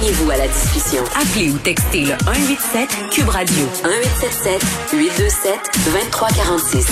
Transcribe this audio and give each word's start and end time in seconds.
Joignez-vous 0.00 0.30
à 0.30 0.36
la 0.38 0.48
discussion. 0.48 1.02
Appelez 1.14 1.50
ou 1.50 1.58
textez 1.58 2.00
le 2.00 2.14
187 2.24 2.88
Cube 3.10 3.28
Radio 3.28 3.66
1877 3.84 4.98
827 4.98 5.52
2346. 5.84 6.86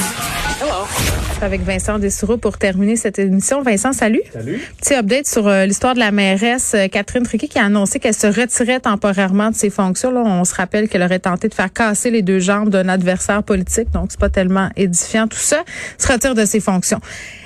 Avec 1.41 1.63
Vincent 1.63 1.99
Dessoureau 1.99 2.37
pour 2.37 2.59
terminer 2.59 2.97
cette 2.97 3.19
émission. 3.19 3.63
Vincent, 3.63 3.95
salut. 3.95 4.21
Salut. 4.31 4.61
Petit 4.79 4.95
update 4.95 5.27
sur 5.27 5.49
euh, 5.49 5.65
l'histoire 5.65 5.95
de 5.95 6.01
la 6.01 6.11
mairesse 6.11 6.75
euh, 6.75 6.89
Catherine 6.89 7.23
Triquet 7.23 7.49
qui 7.49 7.59
a 7.59 7.65
annoncé 7.65 7.99
qu'elle 7.99 8.15
se 8.15 8.27
retirait 8.27 8.81
temporairement 8.81 9.51
de 9.51 9.57
ses 9.57 9.71
fonctions. 9.71 10.11
Là, 10.11 10.21
on 10.27 10.45
se 10.45 10.55
rappelle 10.55 10.87
qu'elle 10.91 11.03
aurait 11.03 11.21
tenté 11.21 11.49
de 11.49 11.55
faire 11.55 11.73
casser 11.73 12.11
les 12.11 12.21
deux 12.21 12.41
jambes 12.41 12.69
d'un 12.69 12.91
adversaire 12.91 13.43
politique, 13.43 13.91
donc 13.91 14.09
c'est 14.11 14.21
pas 14.21 14.29
tellement 14.29 14.69
édifiant 14.77 15.29
tout 15.29 15.39
ça. 15.39 15.65
Se 15.97 16.13
retire 16.13 16.35
de 16.35 16.45
ses 16.45 16.61
fonctions. 16.61 17.01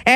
Euh, 0.09 0.13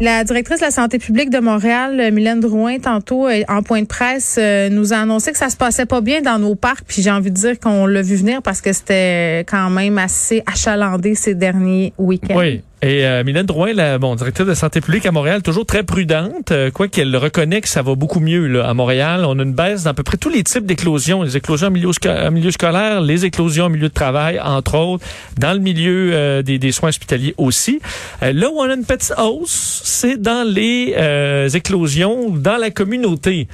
la 0.00 0.24
directrice 0.24 0.58
de 0.58 0.64
la 0.64 0.70
santé 0.70 0.98
publique 0.98 1.30
de 1.30 1.38
Montréal, 1.38 2.00
euh, 2.00 2.10
Mylène 2.10 2.40
Drouin, 2.40 2.78
tantôt 2.78 3.28
euh, 3.28 3.42
en 3.48 3.62
point 3.62 3.82
de 3.82 3.86
presse, 3.86 4.36
euh, 4.40 4.68
nous 4.68 4.92
a 4.92 4.96
annoncé 4.96 5.32
que 5.32 5.38
ça 5.38 5.50
se 5.50 5.56
passait 5.56 5.86
pas 5.86 6.00
bien 6.00 6.20
dans 6.20 6.38
nos 6.38 6.54
parcs. 6.54 6.84
Puis 6.86 7.02
j'ai 7.02 7.10
envie 7.10 7.30
de 7.30 7.36
dire 7.36 7.60
qu'on 7.60 7.86
l'a 7.86 8.02
vu 8.02 8.16
venir 8.16 8.42
parce 8.42 8.60
que 8.60 8.72
c'était 8.72 9.40
quand 9.48 9.70
même 9.70 9.98
assez 9.98 10.42
achalandé 10.46 11.14
ces 11.14 11.34
derniers 11.34 11.92
week-ends. 11.98 12.38
Oui. 12.38 12.62
Et 12.84 13.06
euh, 13.06 13.24
Mylène 13.24 13.46
Drouin, 13.46 13.72
la 13.72 13.96
bon, 13.96 14.14
directrice 14.14 14.46
de 14.46 14.52
santé 14.52 14.82
publique 14.82 15.06
à 15.06 15.10
Montréal, 15.10 15.40
toujours 15.40 15.64
très 15.64 15.84
prudente, 15.84 16.52
euh, 16.52 16.70
quoi 16.70 16.86
qu'elle 16.86 17.16
reconnaît 17.16 17.62
que 17.62 17.68
ça 17.68 17.80
va 17.80 17.94
beaucoup 17.94 18.20
mieux 18.20 18.46
là, 18.46 18.68
à 18.68 18.74
Montréal. 18.74 19.24
On 19.26 19.38
a 19.38 19.42
une 19.42 19.54
baisse 19.54 19.84
dans 19.84 19.92
à 19.92 19.94
peu 19.94 20.02
près 20.02 20.18
tous 20.18 20.28
les 20.28 20.44
types 20.44 20.66
d'éclosions. 20.66 21.22
Les 21.22 21.34
éclosions 21.34 21.68
en 21.68 21.70
milieu, 21.70 22.50
scolaire, 22.50 23.00
les 23.00 23.24
éclosions 23.24 23.64
en 23.64 23.68
milieu 23.70 23.88
de 23.88 23.94
travail, 23.94 24.38
entre 24.38 24.76
autres, 24.76 25.06
dans 25.38 25.54
le 25.54 25.60
milieu 25.60 26.10
euh, 26.12 26.42
des, 26.42 26.58
des 26.58 26.72
soins 26.72 26.90
hospitaliers 26.90 27.34
aussi. 27.38 27.80
Euh, 28.22 28.34
là 28.34 28.50
où 28.50 28.58
on 28.58 28.68
a 28.68 28.74
une 28.74 28.84
petite 28.84 29.14
hausse, 29.16 29.80
c'est 29.84 30.20
dans 30.20 30.46
les 30.46 30.94
euh, 30.98 31.48
éclosions 31.48 32.28
dans 32.28 32.58
la 32.58 32.70
communauté. 32.70 33.48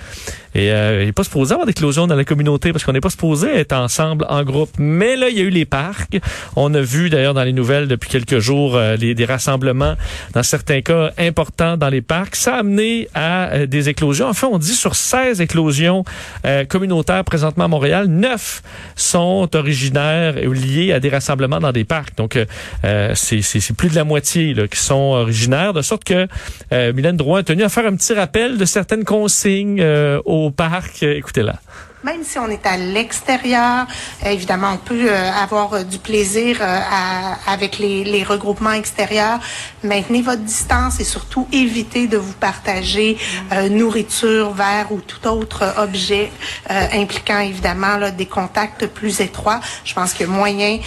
Et 0.55 0.73
euh, 0.73 1.03
il 1.03 1.07
n'est 1.07 1.13
pas 1.13 1.25
supposé 1.25 1.53
avoir 1.53 1.67
d'éclosion 1.67 2.07
dans 2.07 2.17
la 2.17 2.25
communauté 2.25 2.73
parce 2.73 2.85
qu'on 2.85 2.93
n'est 2.93 3.01
pas 3.01 3.11
supposé 3.11 3.49
être 3.49 3.73
ensemble 3.73 4.27
en 4.29 4.43
groupe. 4.43 4.71
Mais 4.79 5.17
là, 5.17 5.29
il 5.29 5.39
y 5.39 5.41
a 5.41 5.45
eu 5.45 5.51
les 5.51 5.65
parcs. 5.65 6.19
On 6.57 6.75
a 6.75 6.81
vu 6.81 7.11
d'ailleurs 7.11 7.35
dans 7.35 7.45
les 7.45 7.53
nouvelles 7.53 7.89
depuis 7.89 8.11
quelques 8.11 8.39
jours 8.39 8.77
euh, 8.77 8.97
les, 8.97 9.15
des 9.15 9.25
rassemblements, 9.25 9.95
dans 10.35 10.43
certains 10.43 10.81
cas 10.81 11.13
importants 11.19 11.77
dans 11.77 11.89
les 11.89 12.01
parcs. 12.01 12.37
Ça 12.37 12.57
a 12.57 12.59
amené 12.61 13.09
à 13.15 13.51
euh, 13.51 13.67
des 13.67 13.89
éclosions. 13.89 14.29
Enfin, 14.29 14.49
on 14.51 14.59
dit 14.59 14.75
sur 14.75 14.97
16 14.97 15.41
éclosions 15.41 16.05
euh, 16.45 16.65
communautaires 16.65 17.25
présentement 17.25 17.65
à 17.65 17.69
Montréal, 17.69 18.07
9 18.07 18.63
sont 18.97 19.49
originaires 19.55 20.35
ou 20.47 20.53
liés 20.53 20.93
à 20.93 21.01
des 21.01 21.11
rassemblements 21.11 21.61
dans 21.61 21.73
des 21.73 21.85
parcs. 21.85 22.17
Donc, 22.17 22.37
euh, 22.85 23.13
c'est 23.15 23.77
plus 23.77 23.89
de 23.89 23.95
la 23.95 24.05
moitié 24.05 24.55
là, 24.55 24.67
qui 24.67 24.79
sont 24.79 24.95
originaires, 24.95 25.73
de 25.73 25.83
sorte 25.83 26.05
que 26.05 26.27
Mylène 26.73 27.17
Drouin 27.17 27.41
a 27.41 27.43
tenu 27.43 27.63
à 27.63 27.69
faire 27.69 27.87
un 27.87 27.95
petit 27.95 28.15
rappel 28.15 28.59
de 28.59 28.65
certaines 28.65 29.05
consignes 29.05 29.81
euh, 29.81 30.21
au 30.47 30.51
parc. 30.51 31.03
Euh, 31.03 31.15
Écoutez-la. 31.17 31.55
Même 32.03 32.25
si 32.25 32.39
on 32.39 32.49
est 32.49 32.65
à 32.65 32.79
l'extérieur, 32.79 33.87
euh, 34.25 34.31
évidemment, 34.31 34.73
on 34.73 34.79
peut 34.79 35.11
euh, 35.11 35.31
avoir 35.33 35.75
euh, 35.75 35.83
du 35.83 35.99
plaisir 35.99 36.57
euh, 36.63 36.65
à- 36.91 37.37
avec 37.53 37.79
les, 37.79 38.05
les 38.05 38.23
regroupements 38.25 38.73
extérieurs. 38.73 39.39
Maintenez 39.85 40.23
votre 40.23 40.41
distance 40.41 40.99
et 40.99 41.05
surtout 41.05 41.47
évitez 41.53 42.07
de 42.07 42.17
vous 42.17 42.33
partager 42.33 43.19
euh, 43.53 43.69
nourriture, 43.69 44.55
verre 44.55 44.91
ou 44.93 45.01
tout 45.03 45.29
autre 45.29 45.75
objet 45.77 46.31
impliquant 46.69 47.41
évidemment 47.41 47.97
là, 47.99 48.11
des 48.11 48.27
contacts 48.27 48.87
plus 48.87 49.21
étroits. 49.21 49.61
Je 49.85 49.93
pense 49.93 50.15
qu'il 50.15 50.27
y 50.27 50.31
a 50.31 50.33
moyen 50.33 50.79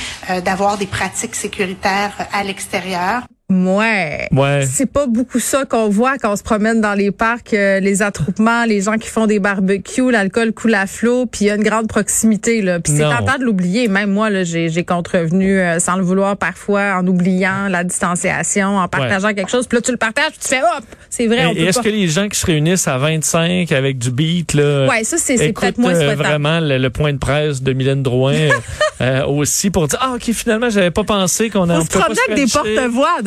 d'avoir 0.44 0.78
des 0.78 0.88
pratiques 0.88 1.36
sécuritaires 1.36 2.13
à 2.31 2.44
l'extérieur. 2.44 3.22
Ouais. 3.52 4.28
Ouais. 4.31 4.66
C'est 4.68 4.86
pas 4.92 5.06
beaucoup 5.06 5.40
ça 5.40 5.66
qu'on 5.66 5.90
voit 5.90 6.18
quand 6.18 6.31
on 6.31 6.36
se 6.36 6.44
promène 6.44 6.81
dans 6.81 6.94
les 6.94 7.12
parcs, 7.12 7.54
euh, 7.54 7.80
les 7.80 8.02
attroupements, 8.02 8.64
les 8.66 8.81
gens 8.81 8.98
qui 8.98 9.09
font 9.09 9.28
des 9.28 9.40
barbecues, 9.40 10.09
l'alcool 10.12 10.54
coule 10.54 10.74
à 10.74 10.88
flot, 10.88 11.26
puis 11.28 11.46
il 11.46 11.48
y 11.48 11.52
a 11.52 11.56
une 11.56 11.64
grande 11.64 11.88
proximité 11.88 12.62
là. 12.62 12.80
Puis 12.80 12.94
c'est 12.96 13.04
tentant 13.04 13.38
de 13.38 13.44
l'oublier. 13.44 13.88
Même 13.90 14.12
moi 14.12 14.30
là, 14.30 14.44
j'ai 14.44 14.70
j'ai 14.70 14.84
contrevenu 14.84 15.59
euh, 15.59 15.78
sans 15.80 15.98
le 15.98 16.04
vouloir 16.04 16.38
parfois 16.38 16.96
en 16.98 17.06
oubliant 17.06 17.68
la 17.70 17.84
distanciation, 17.84 18.78
en 18.78 18.88
partageant 18.88 19.34
quelque 19.34 19.52
chose. 19.52 19.68
Puis 19.68 19.78
là 19.78 19.81
tu 19.81 19.92
le 19.92 19.98
partages, 19.98 20.31
puis 20.31 20.40
tu 20.42 20.48
fais 20.48 20.62
hop, 20.62 20.84
c'est 21.10 21.28
vrai, 21.28 21.46
on 21.46 21.52
Et, 21.52 21.56
peut 21.56 21.62
et 21.62 21.66
est-ce 21.66 21.80
pas. 21.80 21.84
que 21.84 21.90
les 21.90 22.08
gens 22.08 22.30
qui 22.30 22.40
se 22.40 22.46
réunissent 22.46 22.88
à 22.88 22.98
25 22.98 23.72
avec 23.72 23.98
du 24.00 24.10
beat, 24.10 24.54
là, 24.54 24.88
Ouais, 24.88 25.04
ça 25.04 25.18
c'est 25.20 25.38
c'est 25.38 25.54
peut-être 25.54 25.78
moins 25.78 25.92
euh, 25.94 25.96
souhaitable. 26.00 26.24
vraiment 26.24 26.60
le, 26.60 26.78
le 26.78 26.90
point 26.90 27.14
de 27.14 27.18
presse 27.20 27.62
de 27.62 27.74
Mylène 27.74 28.02
Drouin 28.04 28.34
euh, 29.02 29.25
aussi 29.25 29.70
pour 29.70 29.88
dire 29.88 30.00
ah 30.02 30.14
ok 30.16 30.31
finalement 30.34 30.70
j'avais 30.70 30.92
pas 30.92 31.04
pensé 31.04 31.50
qu'on 31.50 31.70
a 31.70 31.78
On 31.78 31.81
se 31.84 31.90
promenait 31.90 32.16
avec 32.30 32.46
des 32.46 32.52
porte-voix 32.52 33.22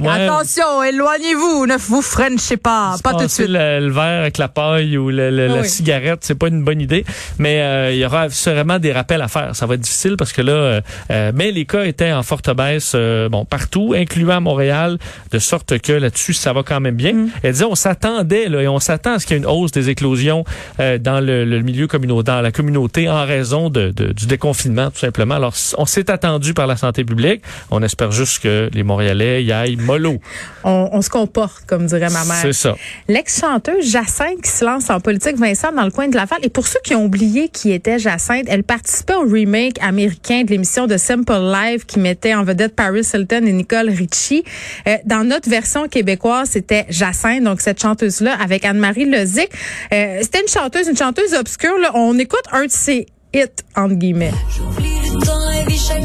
Ouais. 0.00 0.08
Attention, 0.26 0.82
éloignez-vous, 0.82 1.66
ne 1.66 1.76
vous 1.76 2.02
frenchez 2.02 2.56
pas, 2.56 2.96
pas 3.02 3.12
tout 3.14 3.24
de 3.24 3.28
suite. 3.28 3.48
Le, 3.48 3.80
le 3.80 3.90
verre 3.90 4.20
avec 4.20 4.38
la 4.38 4.48
paille 4.48 4.96
ou 4.98 5.10
le- 5.10 5.30
le- 5.30 5.46
la 5.48 5.64
cigarette, 5.64 6.20
c'est 6.22 6.34
pas 6.38 6.48
une 6.48 6.62
bonne 6.62 6.80
idée. 6.80 7.04
Mais 7.38 7.60
euh, 7.62 7.92
il 7.92 7.98
y 7.98 8.04
aura 8.04 8.30
sûrement 8.30 8.78
des 8.78 8.92
rappels 8.92 9.22
à 9.22 9.28
faire. 9.28 9.54
Ça 9.54 9.66
va 9.66 9.74
être 9.74 9.80
difficile 9.80 10.16
parce 10.16 10.32
que 10.32 10.42
là, 10.42 10.52
euh, 10.52 10.80
euh, 11.10 11.32
mais 11.34 11.50
les 11.52 11.64
cas 11.64 11.84
étaient 11.84 12.12
en 12.12 12.22
forte 12.22 12.54
baisse, 12.54 12.92
euh, 12.94 13.28
bon 13.28 13.44
partout, 13.44 13.94
incluant 13.96 14.36
à 14.36 14.40
Montréal, 14.40 14.98
de 15.30 15.38
sorte 15.38 15.78
que 15.78 15.92
là-dessus 15.92 16.34
ça 16.34 16.52
va 16.52 16.62
quand 16.62 16.80
même 16.80 16.96
bien. 16.96 17.12
Mm. 17.12 17.30
Elle 17.42 17.52
disait 17.52 17.64
on 17.64 17.74
s'attendait 17.74 18.48
là 18.48 18.62
et 18.62 18.68
on 18.68 18.78
s'attend 18.80 19.14
à 19.14 19.18
ce 19.18 19.26
qu'il 19.26 19.36
y 19.36 19.38
ait 19.38 19.42
une 19.42 19.48
hausse 19.48 19.72
des 19.72 19.88
éclosions 19.90 20.44
dans 20.78 21.24
le, 21.24 21.44
le 21.44 21.60
milieu 21.62 21.86
communautaire, 21.86 22.36
dans 22.36 22.40
la 22.42 22.52
communauté 22.52 23.08
en 23.08 23.24
raison 23.24 23.70
de, 23.70 23.90
de- 23.90 24.12
du 24.12 24.26
déconfinement 24.26 24.90
tout 24.90 24.98
simplement. 24.98 25.34
Alors 25.36 25.54
on 25.76 25.86
s'est 25.86 26.10
attendu 26.10 26.54
par 26.54 26.66
la 26.66 26.76
santé 26.76 27.04
publique. 27.04 27.42
On 27.70 27.82
espère 27.82 28.10
juste 28.12 28.42
que 28.42 28.70
les 28.72 28.82
Montréalais 28.82 29.42
y 29.48 29.52
aillent 29.52 29.76
mollo. 29.76 30.18
On, 30.64 30.90
on 30.92 31.02
se 31.02 31.10
comporte, 31.10 31.64
comme 31.66 31.86
dirait 31.86 32.10
ma 32.10 32.24
mère. 32.24 32.38
C'est 32.42 32.52
ça. 32.52 32.74
L'ex-chanteuse 33.08 33.90
Jacinthe 33.90 34.42
qui 34.42 34.50
se 34.50 34.64
lance 34.64 34.90
en 34.90 35.00
politique, 35.00 35.36
Vincent, 35.36 35.72
dans 35.72 35.84
le 35.84 35.90
coin 35.90 36.08
de 36.08 36.16
Laval. 36.16 36.38
Et 36.42 36.48
pour 36.48 36.66
ceux 36.66 36.80
qui 36.84 36.94
ont 36.94 37.04
oublié 37.04 37.48
qui 37.48 37.72
était 37.72 37.98
Jacinthe, 37.98 38.46
elle 38.48 38.64
participait 38.64 39.14
au 39.14 39.22
remake 39.22 39.80
américain 39.82 40.42
de 40.44 40.50
l'émission 40.50 40.86
de 40.86 40.96
Simple 40.96 41.32
Life 41.32 41.86
qui 41.86 41.98
mettait 41.98 42.34
en 42.34 42.44
vedette 42.44 42.74
Paris 42.76 43.06
Hilton 43.12 43.46
et 43.46 43.52
Nicole 43.52 43.90
Richie. 43.90 44.44
Euh, 44.86 44.96
dans 45.04 45.24
notre 45.24 45.48
version 45.48 45.88
québécoise, 45.88 46.50
c'était 46.50 46.86
Jacinthe, 46.88 47.42
donc 47.42 47.60
cette 47.60 47.80
chanteuse-là, 47.80 48.36
avec 48.40 48.64
Anne-Marie 48.64 49.06
Lozic. 49.06 49.48
Euh, 49.92 50.18
c'était 50.22 50.40
une 50.40 50.48
chanteuse, 50.48 50.88
une 50.88 50.96
chanteuse 50.96 51.34
obscure. 51.34 51.78
Là. 51.78 51.92
On 51.94 52.18
écoute 52.18 52.44
un 52.52 52.66
de 52.66 52.70
ses 52.70 53.06
hits, 53.34 53.44
entre 53.76 53.94
guillemets. 53.94 54.32
J'oublie 54.56 54.88
le 55.12 55.24
temps 55.24 55.50
et 55.50 55.70
vis 55.70 55.88
chaque 55.88 56.02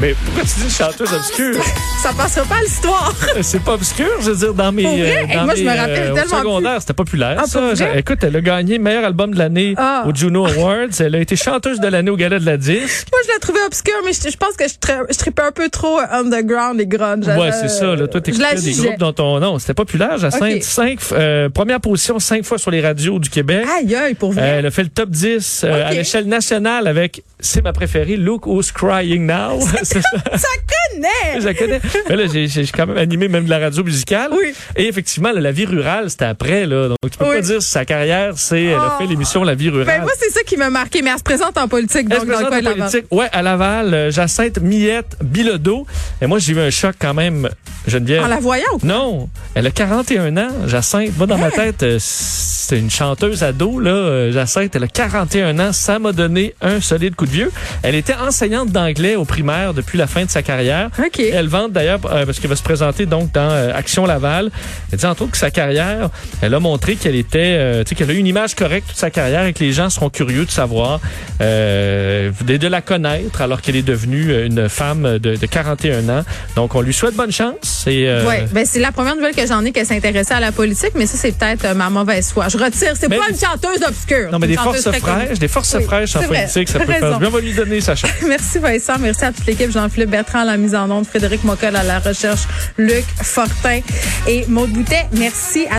Mais 0.00 0.14
pourquoi 0.26 0.42
tu 0.42 0.60
dis 0.66 0.70
chanteuse 0.74 1.10
obscure? 1.12 1.62
Ça 2.02 2.12
passera 2.12 2.44
pas 2.44 2.56
à 2.56 2.60
l'histoire. 2.60 3.14
C'est 3.40 3.62
pas 3.62 3.72
obscur, 3.74 4.06
je 4.20 4.30
veux 4.30 4.36
dire, 4.36 4.52
dans 4.54 4.70
mes. 4.70 4.82
Pour 4.82 4.92
vrai? 4.92 5.24
euh, 5.30 5.34
dans 5.34 5.44
moi, 5.46 5.54
je 5.54 5.62
mes, 5.64 5.70
me 5.70 5.76
rappelle 5.76 6.10
euh, 6.10 6.14
tellement 6.14 6.38
secondaire, 6.38 6.80
c'était 6.80 6.92
populaire. 6.92 7.36
Ah, 7.42 7.46
ça. 7.46 7.72
vrai? 7.72 7.98
Écoute, 8.00 8.18
elle 8.22 8.36
a 8.36 8.40
gagné 8.42 8.78
meilleur 8.78 9.04
album 9.06 9.32
de 9.32 9.38
l'année 9.38 9.74
Ah. 9.78 10.04
au 10.06 10.14
Juno 10.14 10.44
Awards. 10.46 10.88
Elle 11.00 11.14
a 11.14 11.18
été 11.20 11.34
chanteuse 11.34 11.80
de 11.80 11.88
l'année 11.88 12.10
au 12.10 12.16
Gala 12.16 12.38
de 12.38 12.44
la 12.44 12.58
Disque. 12.58 13.08
Moi, 13.10 13.20
je 13.26 13.32
la 13.32 13.38
trouvais 13.40 13.62
obscure, 13.66 13.94
mais 14.04 14.12
je, 14.12 14.28
je 14.30 14.36
pense 14.36 14.54
que 14.56 14.64
je, 14.68 14.74
je 15.10 15.18
tripais 15.18 15.42
un 15.42 15.52
peu 15.52 15.70
trop 15.70 15.98
underground 16.10 16.78
et 16.78 16.86
grunge. 16.86 17.26
Ouais, 17.26 17.48
Euh, 17.48 17.50
c'est 17.62 17.68
ça. 17.68 17.86
Là, 17.96 18.06
toi, 18.06 18.20
je 18.24 18.30
t'écoutais 18.32 18.54
des 18.60 18.72
groupes 18.72 18.98
dont 18.98 19.12
ton 19.12 19.40
nom. 19.40 19.58
C'était 19.58 19.74
populaire, 19.74 20.18
Jacinthe. 20.18 20.62
Cinq, 20.62 20.98
euh, 21.12 21.48
première 21.48 21.80
position 21.80 22.18
cinq 22.18 22.44
fois 22.44 22.58
sur 22.58 22.70
les 22.70 22.82
radios 22.82 23.18
du 23.18 23.30
Québec. 23.30 23.66
Aïe, 23.78 23.94
aïe, 23.96 24.14
pour 24.14 24.30
Euh, 24.32 24.34
vrai. 24.34 24.46
elle 24.58 24.66
a 24.66 24.70
fait 24.70 24.82
le 24.82 24.90
top 24.90 25.08
10 25.08 25.62
euh, 25.64 25.86
à 25.88 25.92
l'échelle 25.92 26.26
nationale 26.26 26.86
avec, 26.86 27.22
c'est 27.40 27.62
ma 27.64 27.72
préférée, 27.72 28.16
Look 28.18 28.46
Who's 28.46 28.70
Crying 28.72 29.24
Now. 29.26 29.60
C'est 29.92 30.02
ça. 30.02 30.36
ça 30.36 30.48
connaît! 30.92 31.40
Je 31.40 31.58
connais. 31.58 31.80
Mais 32.08 32.16
là, 32.16 32.24
j'ai 32.32 32.66
quand 32.74 32.86
même 32.86 32.98
animé 32.98 33.28
même 33.28 33.44
de 33.44 33.50
la 33.50 33.58
radio 33.58 33.84
musicale. 33.84 34.30
Oui. 34.32 34.52
Et 34.76 34.88
effectivement, 34.88 35.32
là, 35.32 35.40
la 35.40 35.52
vie 35.52 35.64
rurale, 35.66 36.10
c'était 36.10 36.24
après. 36.26 36.66
Là. 36.66 36.88
Donc, 36.88 36.98
tu 37.10 37.18
peux 37.18 37.24
Oui. 37.24 37.36
pas 37.36 37.40
dire 37.42 37.62
sa 37.62 37.84
carrière, 37.84 38.32
c'est 38.36 38.64
elle 38.64 38.74
a 38.74 38.94
Oh. 38.96 38.98
fait 39.02 39.06
l'émission 39.06 39.44
La 39.44 39.54
vie 39.54 39.68
rurale. 39.68 39.86
Ben, 39.86 40.02
moi, 40.02 40.12
c'est 40.18 40.30
ça 40.30 40.40
qui 40.42 40.56
m'a 40.56 40.70
marqué, 40.70 41.02
mais 41.02 41.10
elle 41.10 41.18
se 41.18 41.22
présente 41.22 41.56
en 41.58 41.68
politique, 41.68 42.06
Elle 42.10 42.18
donc 42.18 42.20
se 42.20 42.26
dans 42.26 42.40
le 42.40 42.46
présente 42.46 42.72
en 42.72 42.76
politique. 42.80 43.04
Ouais, 43.10 43.28
à 43.32 43.42
Laval, 43.42 43.94
euh, 43.94 44.10
Jacinthe 44.10 44.58
Millette 44.60 45.16
Bilodeau. 45.22 45.86
Et 46.20 46.26
moi, 46.26 46.38
j'ai 46.38 46.52
eu 46.52 46.60
un 46.60 46.70
choc 46.70 46.94
quand 46.98 47.14
même, 47.14 47.48
Geneviève. 47.86 48.22
En 48.24 48.28
la 48.28 48.38
voyant 48.38 48.64
ou 48.74 48.78
quoi? 48.78 48.88
Non, 48.88 49.28
elle 49.54 49.66
a 49.66 49.70
41 49.70 50.36
ans, 50.36 50.48
Jacinthe. 50.66 51.16
Moi, 51.16 51.26
dans 51.26 51.38
ma 51.38 51.50
tête, 51.50 51.82
euh, 51.82 51.98
c'était 52.00 52.80
une 52.80 52.90
chanteuse 52.90 53.42
ado, 53.42 53.78
là, 53.78 53.90
euh, 53.90 54.32
Jacinthe, 54.32 54.74
elle 54.74 54.84
a 54.84 54.88
41 54.88 55.58
ans, 55.60 55.72
ça 55.72 55.98
m'a 55.98 56.12
donné 56.12 56.54
un 56.62 56.80
solide 56.80 57.14
coup 57.14 57.26
de 57.26 57.30
vieux. 57.30 57.52
Elle 57.82 57.94
était 57.94 58.14
enseignante 58.14 58.70
d'anglais 58.70 59.14
au 59.16 59.24
primaire 59.24 59.74
depuis 59.76 59.98
la 59.98 60.06
fin 60.06 60.24
de 60.24 60.30
sa 60.30 60.42
carrière. 60.42 60.90
Elle 61.18 61.48
vante 61.48 61.72
d'ailleurs, 61.72 62.00
euh, 62.06 62.26
parce 62.26 62.40
qu'elle 62.40 62.50
va 62.50 62.56
se 62.56 62.62
présenter 62.62 63.06
donc 63.06 63.32
dans 63.32 63.50
euh, 63.50 63.72
Action 63.74 64.06
Laval. 64.06 64.50
Elle 64.90 64.98
dit 64.98 65.06
entre 65.06 65.22
autres 65.22 65.32
que 65.32 65.38
sa 65.38 65.50
carrière, 65.50 66.10
elle 66.42 66.54
a 66.54 66.60
montré 66.60 66.96
qu'elle 66.96 67.14
était, 67.14 67.54
euh, 67.56 67.84
tu 67.84 67.90
sais, 67.90 67.94
qu'elle 67.94 68.10
a 68.10 68.14
eu 68.14 68.18
une 68.18 68.26
image 68.26 68.54
correcte 68.54 68.88
toute 68.88 68.96
sa 68.96 69.10
carrière 69.10 69.46
et 69.46 69.52
que 69.52 69.62
les 69.62 69.72
gens 69.72 69.90
seront 69.90 70.10
curieux 70.10 70.44
de 70.44 70.50
savoir, 70.50 71.00
de, 71.40 72.32
de 72.56 72.68
la 72.68 72.80
connaître 72.80 73.40
alors 73.40 73.60
qu'elle 73.60 73.76
est 73.76 73.82
devenue 73.82 74.46
une 74.46 74.68
femme 74.68 75.18
de, 75.18 75.36
de 75.36 75.46
41 75.46 76.08
ans. 76.08 76.24
Donc 76.56 76.74
on 76.74 76.80
lui 76.80 76.94
souhaite 76.94 77.14
bonne 77.14 77.32
chance. 77.32 77.84
Et, 77.86 78.06
Ouais, 78.26 78.46
ben 78.50 78.64
c'est 78.64 78.80
la 78.80 78.92
première 78.92 79.14
nouvelle 79.14 79.34
que 79.34 79.46
j'en 79.46 79.64
ai 79.64 79.72
qu'elle 79.72 79.86
s'intéressait 79.86 80.34
à 80.34 80.40
la 80.40 80.52
politique, 80.52 80.92
mais 80.94 81.06
ça 81.06 81.16
c'est 81.16 81.36
peut-être 81.36 81.74
ma 81.74 81.90
mauvaise 81.90 82.30
foi. 82.32 82.48
Je 82.48 82.56
retire, 82.56 82.94
c'est 82.98 83.08
pas 83.08 83.28
une 83.30 83.38
chanteuse 83.38 83.82
obscure. 83.86 84.30
Non, 84.32 84.38
mais 84.38 84.48
des 84.48 84.56
forces 84.56 84.90
fraîches, 84.90 85.38
des 85.38 85.48
forces 85.48 85.78
fraîches 85.80 86.16
en 86.16 86.22
politique, 86.22 86.68
ça 86.68 86.78
peut 86.80 86.92
faire. 86.92 87.18
On 87.20 87.30
va 87.30 87.40
lui 87.40 87.52
donner 87.52 87.80
sa 87.80 87.94
chance. 87.94 88.10
Merci 88.26 88.58
Vincent, 88.58 88.98
merci 88.98 89.24
à 89.24 89.32
toute 89.32 89.46
l'équipe, 89.46 89.65
Jean-Philippe 89.70 90.10
Bertrand 90.10 90.40
à 90.40 90.44
la 90.44 90.56
mise 90.56 90.74
en 90.74 90.90
onde, 90.90 91.06
Frédéric 91.06 91.44
Mockel 91.44 91.76
à 91.76 91.82
la 91.82 91.98
recherche, 91.98 92.42
Luc 92.78 93.04
Fortin 93.22 93.80
et 94.28 94.44
Maude 94.48 94.70
Boutet. 94.70 95.06
Merci 95.12 95.66
à 95.66 95.74